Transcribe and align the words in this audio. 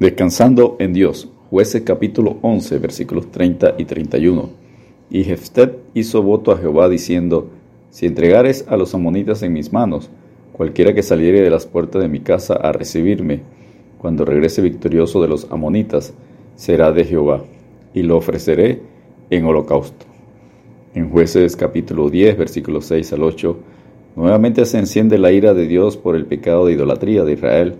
Descansando 0.00 0.76
en 0.78 0.94
Dios. 0.94 1.28
Jueces 1.50 1.82
capítulo 1.82 2.38
11, 2.40 2.78
versículos 2.78 3.30
30 3.30 3.74
y 3.76 3.84
31. 3.84 4.48
Y 5.10 5.26
hizo 5.92 6.22
voto 6.22 6.52
a 6.52 6.56
Jehová 6.56 6.88
diciendo, 6.88 7.50
Si 7.90 8.06
entregares 8.06 8.64
a 8.66 8.78
los 8.78 8.94
amonitas 8.94 9.42
en 9.42 9.52
mis 9.52 9.74
manos, 9.74 10.08
cualquiera 10.54 10.94
que 10.94 11.02
saliere 11.02 11.42
de 11.42 11.50
las 11.50 11.66
puertas 11.66 12.00
de 12.00 12.08
mi 12.08 12.20
casa 12.20 12.54
a 12.54 12.72
recibirme, 12.72 13.42
cuando 13.98 14.24
regrese 14.24 14.62
victorioso 14.62 15.20
de 15.20 15.28
los 15.28 15.46
amonitas, 15.50 16.14
será 16.56 16.92
de 16.92 17.04
Jehová, 17.04 17.44
y 17.92 18.00
lo 18.00 18.16
ofreceré 18.16 18.80
en 19.28 19.44
holocausto. 19.44 20.06
En 20.94 21.10
Jueces 21.10 21.56
capítulo 21.56 22.08
10, 22.08 22.38
versículos 22.38 22.86
6 22.86 23.12
al 23.12 23.22
8, 23.22 23.56
nuevamente 24.16 24.64
se 24.64 24.78
enciende 24.78 25.18
la 25.18 25.30
ira 25.30 25.52
de 25.52 25.66
Dios 25.66 25.98
por 25.98 26.16
el 26.16 26.24
pecado 26.24 26.64
de 26.64 26.72
idolatría 26.72 27.22
de 27.24 27.34
Israel, 27.34 27.74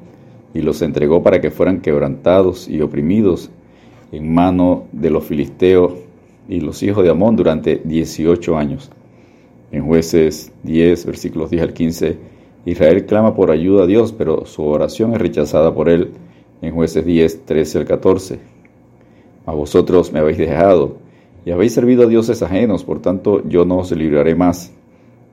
y 0.55 0.62
los 0.62 0.82
entregó 0.82 1.23
para 1.23 1.41
que 1.41 1.51
fueran 1.51 1.80
quebrantados 1.80 2.69
y 2.69 2.80
oprimidos 2.80 3.51
en 4.12 4.33
mano 4.33 4.84
de 4.92 5.11
los 5.11 5.25
filisteos 5.25 5.92
y 6.48 6.61
los 6.61 6.83
hijos 6.83 7.05
de 7.05 7.11
Amón 7.11 7.37
durante 7.37 7.80
18 7.84 8.56
años. 8.56 8.91
En 9.70 9.87
jueces 9.87 10.52
10, 10.65 11.06
versículos 11.06 11.51
10 11.51 11.62
al 11.62 11.73
15, 11.73 12.19
Israel 12.66 13.06
clama 13.06 13.34
por 13.34 13.51
ayuda 13.51 13.84
a 13.84 13.87
Dios, 13.87 14.12
pero 14.12 14.45
su 14.47 14.65
oración 14.65 15.12
es 15.12 15.19
rechazada 15.20 15.73
por 15.73 15.89
él. 15.89 16.11
En 16.61 16.75
jueces 16.75 17.05
10, 17.05 17.47
13 17.47 17.78
al 17.78 17.84
14. 17.84 18.39
A 19.47 19.53
vosotros 19.53 20.12
me 20.12 20.19
habéis 20.19 20.39
dejado 20.39 20.97
y 21.45 21.53
habéis 21.53 21.73
servido 21.73 22.03
a 22.03 22.06
dioses 22.06 22.42
ajenos, 22.42 22.84
por 22.84 23.01
tanto 23.01 23.42
yo 23.48 23.64
no 23.64 23.78
os 23.78 23.92
libraré 23.92 24.34
más. 24.34 24.73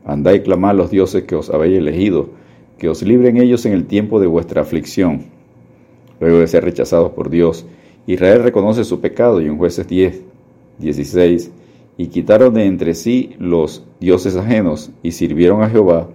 Andad 0.06 0.34
y 0.34 0.40
clamad 0.42 0.76
los 0.76 0.92
dioses 0.92 1.24
que 1.24 1.36
os 1.36 1.50
habéis 1.50 1.80
elegido 1.80 2.30
que 2.78 2.90
os 2.90 3.02
libren 3.04 3.38
ellos 3.38 3.66
en 3.66 3.74
el 3.74 3.86
tiempo 3.86 4.20
de 4.20 4.28
vuestra 4.28 4.62
aflicción. 4.62 5.26
Luego 6.20 6.40
de 6.40 6.48
ser 6.48 6.64
rechazados 6.64 7.12
por 7.12 7.30
Dios, 7.30 7.66
Israel 8.08 8.44
reconoce 8.44 8.84
su 8.84 9.02
pecado 9.02 9.42
y 9.42 9.46
en 9.46 9.58
jueces 9.58 9.88
10, 9.88 10.22
16, 10.80 11.52
y 11.98 12.08
quitaron 12.08 12.54
de 12.54 12.66
entre 12.66 12.94
sí 12.94 13.36
los 13.40 13.86
dioses 14.00 14.36
ajenos 14.36 14.92
y 15.04 15.12
sirvieron 15.12 15.64
a 15.64 15.70
Jehová, 15.70 16.08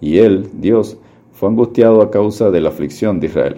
y 0.00 0.18
él, 0.18 0.48
Dios, 0.54 0.98
fue 1.32 1.48
angustiado 1.48 2.02
a 2.02 2.10
causa 2.10 2.50
de 2.50 2.60
la 2.60 2.68
aflicción 2.68 3.20
de 3.20 3.26
Israel. 3.26 3.56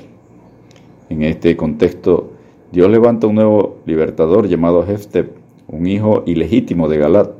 En 1.10 1.22
este 1.22 1.56
contexto, 1.56 2.31
Dios 2.72 2.91
levanta 2.91 3.27
un 3.27 3.36
nuevo 3.36 3.78
libertador 3.86 4.48
llamado 4.48 4.84
Jeftep, 4.84 5.36
un 5.69 5.86
hijo 5.86 6.22
ilegítimo 6.27 6.88
de 6.88 6.98
Galat. 6.98 7.31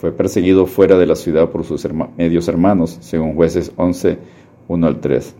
Fue 0.00 0.12
perseguido 0.12 0.64
fuera 0.64 0.96
de 0.96 1.04
la 1.04 1.14
ciudad 1.14 1.50
por 1.50 1.62
sus 1.62 1.86
medios 2.16 2.48
hermanos, 2.48 2.96
según 3.00 3.34
jueces 3.34 3.70
11, 3.76 4.16
1 4.66 4.86
al 4.86 4.98
3. 4.98 5.34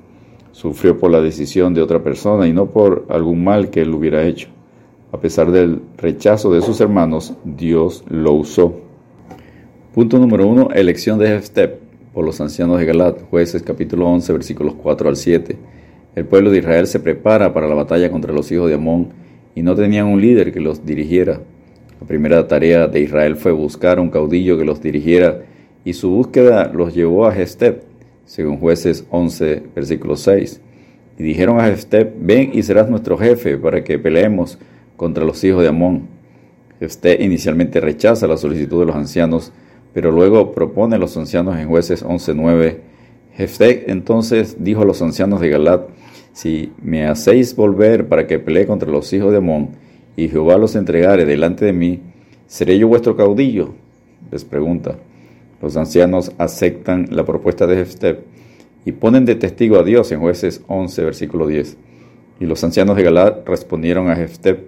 Sufrió 0.53 0.99
por 0.99 1.11
la 1.11 1.23
decisión 1.23 1.73
de 1.73 1.81
otra 1.81 2.03
persona 2.03 2.47
y 2.47 2.53
no 2.53 2.67
por 2.67 3.07
algún 3.09 3.43
mal 3.43 3.71
que 3.71 3.81
él 3.81 3.95
hubiera 3.95 4.23
hecho. 4.27 4.49
A 5.13 5.19
pesar 5.19 5.51
del 5.51 5.81
rechazo 5.97 6.53
de 6.53 6.61
sus 6.61 6.79
hermanos, 6.83 7.33
Dios 7.43 8.05
lo 8.11 8.35
usó. 8.35 8.75
Punto 9.95 10.19
número 10.19 10.47
1. 10.47 10.73
Elección 10.75 11.19
de 11.19 11.29
Jeftep 11.29 11.81
por 12.13 12.27
los 12.27 12.39
ancianos 12.43 12.79
de 12.79 12.85
Galat, 12.85 13.31
jueces 13.31 13.63
capítulo 13.63 14.09
11 14.09 14.31
versículos 14.35 14.75
4 14.75 15.09
al 15.09 15.17
7. 15.17 15.57
El 16.17 16.27
pueblo 16.27 16.51
de 16.51 16.59
Israel 16.59 16.87
se 16.87 17.01
prepara 17.01 17.55
para 17.55 17.67
la 17.67 17.75
batalla 17.75 18.11
contra 18.11 18.35
los 18.35 18.53
hijos 18.53 18.69
de 18.69 18.75
Amón 18.75 19.09
y 19.55 19.63
no 19.63 19.75
tenían 19.75 20.05
un 20.07 20.21
líder 20.21 20.53
que 20.53 20.61
los 20.61 20.85
dirigiera. 20.85 21.41
La 22.01 22.07
primera 22.07 22.49
tarea 22.49 22.87
de 22.87 23.01
Israel 23.01 23.37
fue 23.37 23.53
buscar 23.53 24.01
un 24.01 24.09
caudillo 24.09 24.57
que 24.57 24.65
los 24.65 24.81
dirigiera 24.81 25.43
y 25.85 25.93
su 25.93 26.11
búsqueda 26.11 26.71
los 26.73 26.95
llevó 26.95 27.27
a 27.27 27.33
Jeftep, 27.33 27.83
según 28.25 28.57
jueces 28.57 29.05
11, 29.11 29.65
versículo 29.75 30.17
6. 30.17 30.63
Y 31.19 31.23
dijeron 31.23 31.61
a 31.61 31.65
Jefté, 31.65 32.11
ven 32.19 32.53
y 32.55 32.63
serás 32.63 32.89
nuestro 32.89 33.19
jefe 33.19 33.59
para 33.59 33.85
que 33.85 33.99
peleemos 33.99 34.59
contra 34.97 35.25
los 35.27 35.45
hijos 35.45 35.61
de 35.61 35.69
Amón. 35.69 36.09
Jefté 36.79 37.23
inicialmente 37.23 37.81
rechaza 37.81 38.27
la 38.27 38.39
solicitud 38.39 38.81
de 38.81 38.87
los 38.87 38.97
ancianos, 38.97 39.53
pero 39.93 40.11
luego 40.11 40.53
propone 40.53 40.97
a 40.97 40.99
los 40.99 41.15
ancianos 41.19 41.59
en 41.59 41.69
jueces 41.69 42.03
11.9. 42.03 42.79
Jefté 43.35 43.91
entonces 43.91 44.57
dijo 44.59 44.83
a 44.83 44.87
los 44.87 45.03
ancianos 45.03 45.41
de 45.41 45.51
Galat, 45.51 45.83
si 46.33 46.73
me 46.83 47.07
hacéis 47.07 47.55
volver 47.55 48.09
para 48.09 48.27
que 48.27 48.39
pelee 48.39 48.67
contra 48.67 48.91
los 48.91 49.13
hijos 49.13 49.33
de 49.33 49.39
Amón, 49.39 49.71
y 50.21 50.29
Jehová 50.29 50.59
los 50.59 50.77
entregare 50.77 51.25
delante 51.25 51.65
de 51.65 51.73
mí, 51.73 52.01
¿seré 52.47 52.79
yo 52.79 52.89
vuestro 52.89 53.17
caudillo? 53.17 53.73
Les 54.31 54.45
pregunta. 54.45 54.99
Los 55.63 55.79
ancianos 55.79 56.33
aceptan 56.37 57.07
la 57.11 57.25
propuesta 57.25 57.67
de 57.67 57.77
Jefté 57.77 58.21
y 58.85 58.93
ponen 58.93 59.25
de 59.25 59.35
testigo 59.35 59.79
a 59.79 59.83
Dios 59.83 60.13
en 60.13 60.21
jueces 60.21 60.63
11, 60.67 61.05
versículo 61.05 61.47
10. 61.47 61.79
Y 62.39 62.45
los 62.45 62.63
ancianos 62.63 62.97
de 62.97 63.03
Galad 63.03 63.37
respondieron 63.47 64.11
a 64.11 64.17
Jefté, 64.17 64.63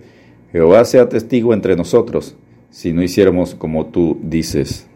Jehová 0.52 0.86
sea 0.86 1.10
testigo 1.10 1.52
entre 1.52 1.76
nosotros, 1.76 2.34
si 2.70 2.94
no 2.94 3.02
hiciéramos 3.02 3.54
como 3.54 3.84
tú 3.86 4.18
dices. 4.22 4.86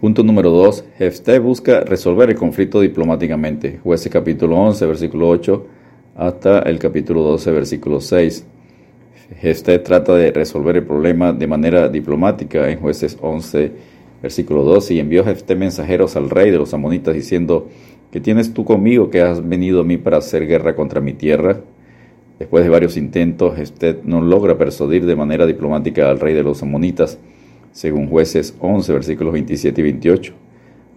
Punto 0.00 0.22
número 0.22 0.50
2. 0.50 0.84
Jefté 0.96 1.40
busca 1.40 1.80
resolver 1.80 2.30
el 2.30 2.36
conflicto 2.36 2.80
diplomáticamente. 2.80 3.80
Jueces 3.82 4.12
capítulo 4.12 4.58
11, 4.58 4.86
versículo 4.86 5.28
8, 5.28 5.66
hasta 6.14 6.60
el 6.60 6.78
capítulo 6.78 7.22
12, 7.22 7.50
versículo 7.50 8.00
6. 8.00 8.46
Jefté 9.40 9.78
trata 9.78 10.14
de 10.14 10.30
resolver 10.30 10.76
el 10.76 10.84
problema 10.84 11.32
de 11.32 11.46
manera 11.46 11.88
diplomática 11.88 12.70
en 12.70 12.78
jueces 12.78 13.18
11, 13.20 13.72
Versículo 14.22 14.62
12, 14.62 14.94
y 14.94 15.00
envió 15.00 15.24
Jefté 15.24 15.56
mensajeros 15.56 16.14
al 16.14 16.30
rey 16.30 16.52
de 16.52 16.58
los 16.58 16.72
amonitas 16.72 17.12
diciendo, 17.12 17.68
¿qué 18.12 18.20
tienes 18.20 18.54
tú 18.54 18.64
conmigo 18.64 19.10
que 19.10 19.20
has 19.20 19.46
venido 19.46 19.80
a 19.80 19.84
mí 19.84 19.96
para 19.96 20.18
hacer 20.18 20.46
guerra 20.46 20.76
contra 20.76 21.00
mi 21.00 21.12
tierra? 21.12 21.58
Después 22.38 22.62
de 22.62 22.70
varios 22.70 22.96
intentos, 22.96 23.56
Jefté 23.56 23.98
no 24.04 24.20
logra 24.20 24.56
persuadir 24.56 25.06
de 25.06 25.16
manera 25.16 25.44
diplomática 25.44 26.08
al 26.08 26.20
rey 26.20 26.34
de 26.34 26.44
los 26.44 26.62
amonitas, 26.62 27.18
según 27.72 28.06
jueces 28.08 28.54
11, 28.60 28.92
versículos 28.92 29.32
27 29.32 29.80
y 29.80 29.84
28. 29.84 30.34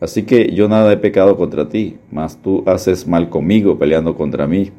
Así 0.02 0.22
que 0.22 0.54
yo 0.54 0.68
nada 0.68 0.94
he 0.94 0.98
pecado 0.98 1.36
contra 1.36 1.68
ti, 1.68 1.98
mas 2.12 2.40
tú 2.40 2.64
haces 2.68 3.08
mal 3.08 3.30
conmigo 3.30 3.80
peleando 3.80 4.16
contra 4.16 4.46
mí. 4.46 4.70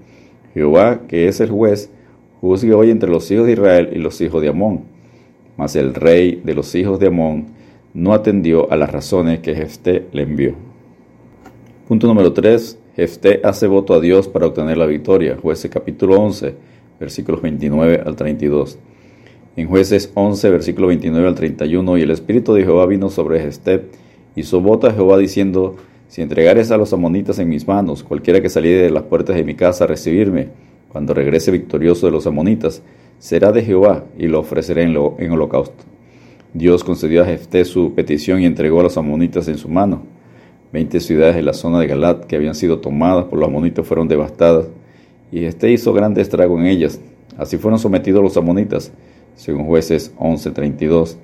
Jehová, 0.54 1.00
que 1.08 1.26
es 1.26 1.40
el 1.40 1.50
juez, 1.50 1.90
juzgue 2.46 2.74
hoy 2.74 2.90
entre 2.90 3.10
los 3.10 3.30
hijos 3.30 3.46
de 3.46 3.52
Israel 3.52 3.90
y 3.92 3.98
los 3.98 4.20
hijos 4.20 4.40
de 4.40 4.48
Amón. 4.48 4.84
Mas 5.56 5.76
el 5.76 5.94
rey 5.94 6.40
de 6.44 6.54
los 6.54 6.74
hijos 6.74 6.98
de 7.00 7.08
Amón 7.08 7.46
no 7.94 8.12
atendió 8.12 8.70
a 8.70 8.76
las 8.76 8.90
razones 8.90 9.40
que 9.40 9.54
Jefté 9.54 10.06
le 10.12 10.22
envió. 10.22 10.54
Punto 11.88 12.06
número 12.06 12.32
3. 12.32 12.78
Jefté 12.94 13.40
hace 13.44 13.66
voto 13.66 13.94
a 13.94 14.00
Dios 14.00 14.28
para 14.28 14.46
obtener 14.46 14.78
la 14.78 14.86
victoria. 14.86 15.36
Jueces 15.40 15.70
capítulo 15.70 16.20
11, 16.20 16.54
versículos 16.98 17.42
29 17.42 18.02
al 18.04 18.16
32. 18.16 18.78
En 19.56 19.68
Jueces 19.68 20.10
11, 20.14 20.50
versículo 20.50 20.88
29 20.88 21.28
al 21.28 21.34
31, 21.34 21.98
y 21.98 22.02
el 22.02 22.10
Espíritu 22.10 22.52
de 22.52 22.64
Jehová 22.64 22.86
vino 22.86 23.08
sobre 23.08 23.40
Jefté, 23.40 23.84
hizo 24.34 24.60
voto 24.60 24.86
a 24.86 24.92
Jehová 24.92 25.16
diciendo, 25.16 25.76
si 26.08 26.20
entregares 26.22 26.70
a 26.70 26.76
los 26.76 26.92
amonitas 26.92 27.38
en 27.38 27.48
mis 27.48 27.66
manos, 27.66 28.02
cualquiera 28.02 28.42
que 28.42 28.50
saliere 28.50 28.82
de 28.82 28.90
las 28.90 29.04
puertas 29.04 29.34
de 29.34 29.44
mi 29.44 29.54
casa 29.54 29.84
a 29.84 29.86
recibirme, 29.86 30.48
cuando 30.90 31.14
regrese 31.14 31.50
victorioso 31.50 32.06
de 32.06 32.12
los 32.12 32.26
amonitas, 32.26 32.82
será 33.18 33.52
de 33.52 33.62
Jehová, 33.62 34.04
y 34.18 34.26
lo 34.26 34.40
ofreceré 34.40 34.82
en, 34.84 35.30
holocausto. 35.32 35.84
Dios 36.54 36.84
concedió 36.84 37.22
a 37.22 37.26
Jefté 37.26 37.64
su 37.64 37.94
petición 37.94 38.40
y 38.40 38.46
entregó 38.46 38.80
a 38.80 38.84
los 38.84 38.96
amonitas 38.96 39.48
en 39.48 39.58
su 39.58 39.68
mano. 39.68 40.02
Veinte 40.72 41.00
ciudades 41.00 41.36
de 41.36 41.42
la 41.42 41.52
zona 41.52 41.80
de 41.80 41.86
Galat 41.86 42.24
que 42.24 42.36
habían 42.36 42.54
sido 42.54 42.78
tomadas 42.80 43.24
por 43.26 43.38
los 43.38 43.48
amonitas 43.48 43.86
fueron 43.86 44.08
devastadas, 44.08 44.68
y 45.32 45.40
Jefté 45.40 45.70
hizo 45.72 45.92
grande 45.92 46.22
estrago 46.22 46.58
en 46.58 46.66
ellas. 46.66 47.00
Así 47.36 47.58
fueron 47.58 47.78
sometidos 47.78 48.22
los 48.22 48.36
amonitas, 48.36 48.92
según 49.34 49.66
jueces 49.66 50.14
11:32. 50.18 51.16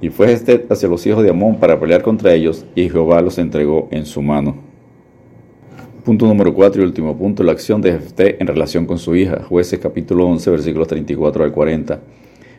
Y 0.00 0.10
fue 0.10 0.28
Jefté 0.28 0.66
hacia 0.70 0.88
los 0.88 1.04
hijos 1.06 1.24
de 1.24 1.30
Amón 1.30 1.58
para 1.58 1.80
pelear 1.80 2.02
contra 2.02 2.32
ellos, 2.32 2.64
y 2.74 2.88
Jehová 2.88 3.20
los 3.20 3.38
entregó 3.38 3.88
en 3.90 4.06
su 4.06 4.22
mano. 4.22 4.67
Punto 6.08 6.26
número 6.26 6.54
4 6.54 6.80
y 6.80 6.84
último 6.86 7.18
punto, 7.18 7.42
la 7.42 7.52
acción 7.52 7.82
de 7.82 7.92
Jefté 7.92 8.40
en 8.40 8.46
relación 8.46 8.86
con 8.86 8.98
su 8.98 9.14
hija. 9.14 9.44
Jueces 9.46 9.78
capítulo 9.78 10.24
11, 10.24 10.50
versículos 10.50 10.88
34 10.88 11.44
al 11.44 11.52
40. 11.52 12.00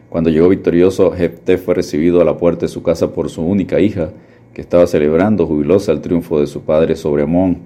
Cuando 0.08 0.30
llegó 0.30 0.50
victorioso, 0.50 1.10
Jefté 1.10 1.58
fue 1.58 1.74
recibido 1.74 2.22
a 2.22 2.24
la 2.24 2.38
puerta 2.38 2.68
de 2.68 2.72
su 2.72 2.84
casa 2.84 3.12
por 3.12 3.28
su 3.32 3.42
única 3.42 3.80
hija, 3.80 4.12
que 4.54 4.62
estaba 4.62 4.86
celebrando 4.86 5.48
jubilosa 5.48 5.92
el 5.92 6.00
triunfo 6.00 6.40
de 6.40 6.46
su 6.46 6.62
padre 6.62 6.96
sobre 6.96 7.24
Amón. 7.24 7.58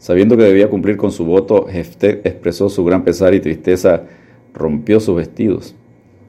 Sabiendo 0.00 0.36
que 0.36 0.42
debía 0.42 0.68
cumplir 0.68 0.96
con 0.96 1.12
su 1.12 1.24
voto, 1.24 1.66
Jefté 1.70 2.20
expresó 2.24 2.68
su 2.68 2.84
gran 2.84 3.04
pesar 3.04 3.34
y 3.34 3.40
tristeza, 3.40 4.02
rompió 4.52 4.98
sus 4.98 5.14
vestidos. 5.14 5.76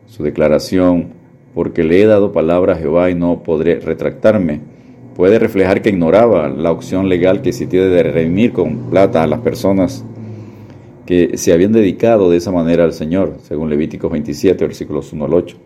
Su 0.06 0.22
declaración, 0.22 1.08
porque 1.56 1.84
le 1.84 2.04
he 2.04 2.06
dado 2.06 2.32
palabra 2.32 2.74
a 2.74 2.78
Jehová 2.78 3.10
y 3.10 3.16
no 3.16 3.42
podré 3.42 3.80
retractarme, 3.80 4.62
puede 5.16 5.40
reflejar 5.40 5.82
que 5.82 5.90
ignoraba 5.90 6.50
la 6.50 6.72
opción 6.72 7.10
legal 7.10 7.42
que 7.42 7.50
existía 7.50 7.86
de 7.86 8.04
redimir 8.04 8.52
con 8.52 8.90
plata 8.90 9.24
a 9.24 9.28
las 9.28 9.40
personas 9.40 10.06
que 11.06 11.38
se 11.38 11.54
habían 11.54 11.72
dedicado 11.72 12.30
de 12.30 12.38
esa 12.38 12.52
manera 12.52 12.84
al 12.84 12.94
Señor, 12.94 13.38
según 13.42 13.70
Levíticos 13.70 14.12
27, 14.12 14.66
versículos 14.66 15.14
1 15.14 15.26
al 15.26 15.34
8. 15.34 15.58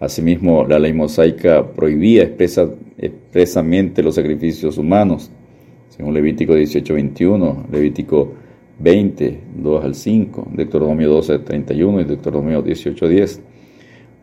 Asimismo, 0.00 0.66
la 0.66 0.78
ley 0.78 0.92
mosaica 0.92 1.64
prohibía 1.72 2.24
expresamente 2.24 4.02
los 4.02 4.16
sacrificios 4.16 4.76
humanos, 4.76 5.30
según 5.88 6.12
Levítico 6.12 6.54
18, 6.54 6.94
21, 6.94 7.66
Levítico 7.70 8.32
20, 8.80 9.40
2 9.56 9.84
al 9.84 9.94
5, 9.94 10.48
Deuteronomio 10.52 11.08
12, 11.08 11.38
31 11.38 12.00
y 12.00 12.04
Deuteronomio 12.04 12.62
18, 12.62 13.08
10. 13.08 13.42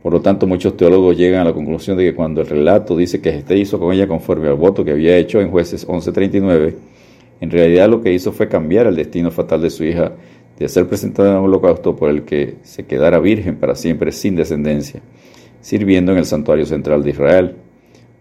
Por 0.01 0.13
lo 0.13 0.22
tanto, 0.22 0.48
muchos 0.48 0.78
teólogos 0.78 1.18
llegan 1.18 1.42
a 1.42 1.46
la 1.46 1.54
conclusión 1.54 1.98
de 1.98 2.06
que 2.06 2.16
cuando 2.16 2.42
el 2.42 2.48
relato 2.48 2.96
dice 2.96 3.19
que 3.19 3.30
este 3.30 3.57
hizo 3.57 3.80
con 3.80 3.94
ella 3.94 4.07
conforme 4.07 4.48
al 4.48 4.56
voto 4.56 4.86
que 4.86 4.92
había 4.92 5.18
hecho 5.18 5.42
en 5.42 5.51
jueces 5.51 5.88
11.39, 5.88 6.75
en 7.42 7.51
realidad 7.51 7.90
lo 7.90 8.01
que 8.01 8.13
hizo 8.13 8.31
fue 8.31 8.48
cambiar 8.48 8.88
el 8.88 8.96
destino 8.96 9.30
fatal 9.31 9.62
de 9.62 9.69
su 9.69 9.84
hija 9.84 10.13
de 10.57 10.68
ser 10.68 10.88
presentada 10.88 11.31
en 11.31 11.38
un 11.38 11.46
holocausto 11.46 11.96
por 11.96 12.10
el 12.10 12.24
que 12.24 12.56
se 12.63 12.86
quedara 12.86 13.19
virgen 13.19 13.56
para 13.57 13.75
siempre 13.75 14.12
sin 14.12 14.36
descendencia, 14.36 15.01
sirviendo 15.62 16.12
en 16.12 16.18
el 16.18 16.25
santuario 16.25 16.66
central 16.66 17.02
de 17.02 17.12
Israel. 17.12 17.56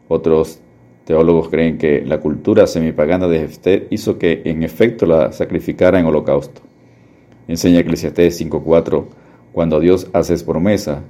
Otros 0.07 0.61
teólogos 1.05 1.49
creen 1.49 1.79
que 1.79 2.03
la 2.05 2.21
cultura 2.21 2.67
semipagana 2.67 3.27
de 3.27 3.41
Jefté 3.41 3.87
hizo 3.91 4.19
que 4.19 4.43
en 4.45 4.63
efecto 4.63 5.05
la 5.05 5.33
sacrificara 5.33 5.99
en 5.99 6.07
holocausto. 6.07 6.61
Enseña 7.49 7.81
Eclesiastés 7.81 8.41
5.4, 8.41 9.05
cuando 9.53 9.81
Dios 9.81 10.09
hace 10.13 10.37
promesa, 10.45 11.03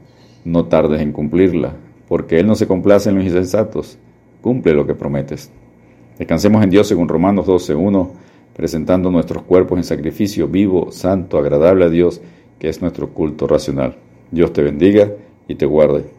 no 0.49 0.65
tardes 0.67 1.01
en 1.01 1.13
cumplirla, 1.13 1.75
porque 2.09 2.41
Él 2.41 2.47
no 2.47 2.55
se 2.55 2.67
complace 2.67 3.11
en 3.11 3.17
los 3.17 3.25
insensatos, 3.25 3.99
cumple 4.41 4.75
lo 4.75 4.87
que 4.87 4.95
prometes. 4.95 5.51
Descansemos 6.19 6.65
en 6.65 6.71
Dios 6.71 6.89
según 6.89 7.09
Romanos 7.09 7.47
12.1, 7.47 8.09
presentando 8.55 9.11
nuestros 9.11 9.43
cuerpos 9.45 9.79
en 9.79 9.85
sacrificio 9.85 10.49
vivo, 10.49 10.91
santo, 10.91 11.39
agradable 11.39 11.85
a 11.85 11.91
Dios, 11.91 12.21
que 12.59 12.69
es 12.69 12.81
nuestro 12.81 13.11
culto 13.11 13.47
racional. 13.47 13.97
Dios 14.31 14.53
te 14.53 14.63
bendiga 14.63 15.13
y 15.47 15.55
te 15.55 15.67
guarde. 15.67 16.18